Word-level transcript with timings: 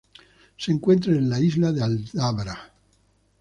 Se 0.57 0.71
encuentra 0.71 1.11
en 1.13 1.29
la 1.29 1.39
isla 1.39 1.71
de 1.71 1.83
Aldabra. 1.83 2.73